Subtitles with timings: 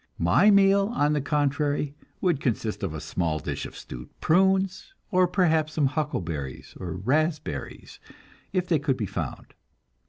[0.17, 5.27] My meal, on the contrary, would consist of a small dish of stewed prunes, or
[5.27, 7.99] perhaps some huckleberries or raspberries,
[8.51, 9.53] if they could be found.